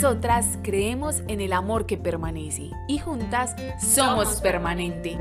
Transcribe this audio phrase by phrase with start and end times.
[0.00, 5.18] nosotras creemos en el amor que permanece y juntas somos permanente.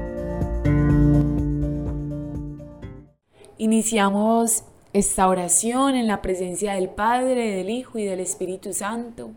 [3.57, 9.31] Iniciamos esta oración en la presencia del Padre, del Hijo y del Espíritu Santo.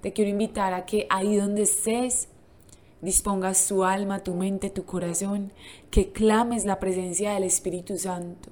[0.00, 2.26] Te quiero invitar a que ahí donde estés,
[3.02, 5.52] dispongas tu alma, tu mente, tu corazón,
[5.92, 8.50] que clames la presencia del Espíritu Santo,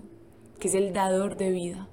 [0.60, 1.88] que es el dador de vida,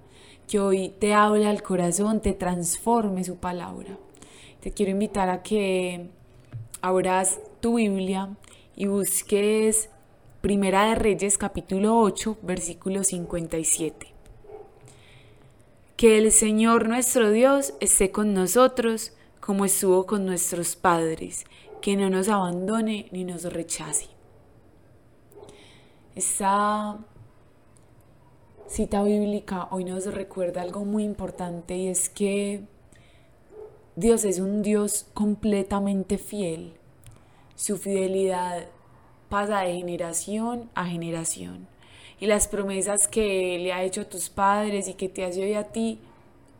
[0.47, 3.97] que hoy te hable al corazón, te transforme su palabra.
[4.67, 6.09] Te quiero invitar a que
[6.81, 8.35] abras tu Biblia
[8.75, 9.89] y busques
[10.41, 14.07] Primera de Reyes capítulo 8, versículo 57.
[15.95, 21.45] Que el Señor nuestro Dios esté con nosotros como estuvo con nuestros padres,
[21.81, 24.07] que no nos abandone ni nos rechace.
[26.13, 26.97] Esta
[28.67, 32.67] cita bíblica hoy nos recuerda algo muy importante y es que
[33.97, 36.73] Dios es un Dios completamente fiel.
[37.55, 38.67] Su fidelidad
[39.27, 41.67] pasa de generación a generación.
[42.19, 45.55] Y las promesas que le ha hecho a tus padres y que te hace hoy
[45.55, 45.97] a ti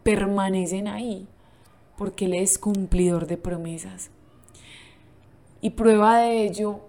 [0.02, 1.28] permanecen ahí
[1.96, 4.10] porque Él es cumplidor de promesas.
[5.62, 6.80] Y prueba de ello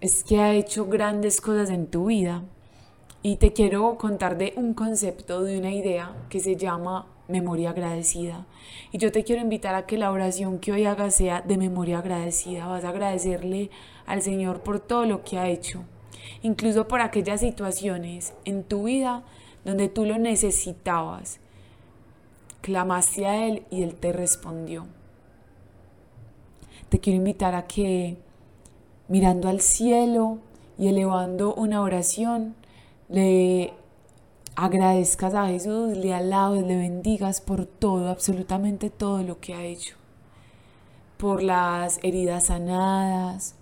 [0.00, 2.42] es que ha hecho grandes cosas en tu vida.
[3.22, 8.46] Y te quiero contar de un concepto, de una idea que se llama memoria agradecida.
[8.90, 11.98] Y yo te quiero invitar a que la oración que hoy hagas sea de memoria
[11.98, 12.66] agradecida.
[12.66, 13.70] Vas a agradecerle
[14.06, 15.84] al Señor por todo lo que ha hecho.
[16.42, 19.22] Incluso por aquellas situaciones en tu vida
[19.64, 21.38] donde tú lo necesitabas
[22.62, 24.86] clamaste a Él y Él te respondió.
[26.88, 28.16] Te quiero invitar a que
[29.08, 30.38] mirando al cielo
[30.78, 32.54] y elevando una oración,
[33.12, 33.74] le
[34.56, 39.96] agradezcas a Jesús, le alabes, le bendigas por todo, absolutamente todo lo que ha hecho.
[41.18, 43.54] Por las heridas sanadas,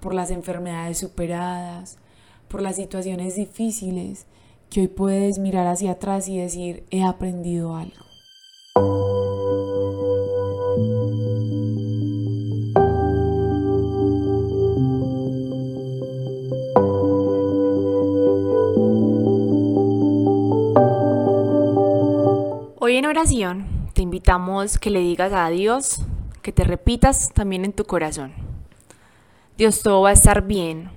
[0.00, 1.98] por las enfermedades superadas,
[2.46, 4.26] por las situaciones difíciles
[4.70, 8.07] que hoy puedes mirar hacia atrás y decir, he aprendido algo.
[22.88, 26.00] Hoy en oración te invitamos que le digas a Dios,
[26.40, 28.32] que te repitas también en tu corazón.
[29.58, 30.88] Dios, todo va a estar bien.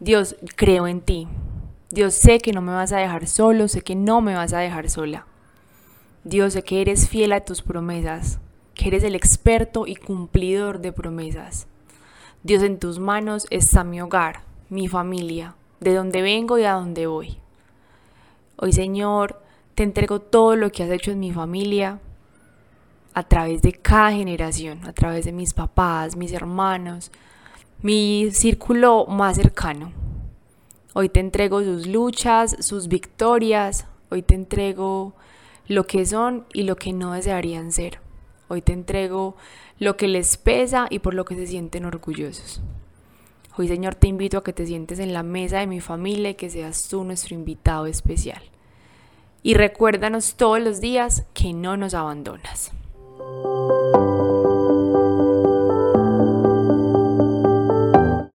[0.00, 1.28] Dios, creo en ti.
[1.90, 4.58] Dios, sé que no me vas a dejar solo, sé que no me vas a
[4.58, 5.26] dejar sola.
[6.24, 8.40] Dios, sé que eres fiel a tus promesas,
[8.74, 11.68] que eres el experto y cumplidor de promesas.
[12.42, 17.06] Dios, en tus manos está mi hogar, mi familia, de donde vengo y a donde
[17.06, 17.38] voy.
[18.56, 19.40] Hoy, Señor,
[19.78, 22.00] te entrego todo lo que has hecho en mi familia
[23.14, 27.12] a través de cada generación, a través de mis papás, mis hermanos,
[27.80, 29.92] mi círculo más cercano.
[30.94, 35.14] Hoy te entrego sus luchas, sus victorias, hoy te entrego
[35.68, 38.00] lo que son y lo que no desearían ser.
[38.48, 39.36] Hoy te entrego
[39.78, 42.60] lo que les pesa y por lo que se sienten orgullosos.
[43.56, 46.34] Hoy Señor te invito a que te sientes en la mesa de mi familia y
[46.34, 48.42] que seas tú nuestro invitado especial.
[49.42, 52.72] Y recuérdanos todos los días que no nos abandonas.